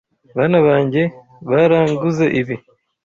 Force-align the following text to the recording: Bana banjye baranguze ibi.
Bana 0.35 0.57
banjye 0.67 1.03
baranguze 1.49 2.25
ibi. 2.39 2.55